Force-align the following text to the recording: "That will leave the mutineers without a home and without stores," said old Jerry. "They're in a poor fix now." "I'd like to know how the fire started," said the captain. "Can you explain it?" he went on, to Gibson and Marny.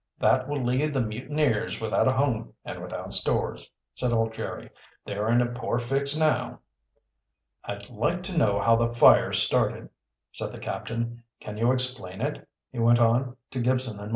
"That 0.17 0.47
will 0.49 0.65
leave 0.65 0.95
the 0.95 1.03
mutineers 1.05 1.79
without 1.79 2.07
a 2.07 2.13
home 2.13 2.55
and 2.65 2.81
without 2.81 3.13
stores," 3.13 3.69
said 3.93 4.11
old 4.11 4.33
Jerry. 4.33 4.71
"They're 5.05 5.29
in 5.29 5.41
a 5.43 5.45
poor 5.45 5.77
fix 5.77 6.17
now." 6.17 6.61
"I'd 7.65 7.87
like 7.91 8.23
to 8.23 8.35
know 8.35 8.59
how 8.59 8.75
the 8.75 8.89
fire 8.89 9.31
started," 9.31 9.89
said 10.31 10.53
the 10.53 10.59
captain. 10.59 11.21
"Can 11.39 11.55
you 11.55 11.71
explain 11.71 12.19
it?" 12.19 12.47
he 12.71 12.79
went 12.79 12.97
on, 12.97 13.37
to 13.51 13.59
Gibson 13.61 13.91
and 13.99 13.99
Marny. 13.99 14.09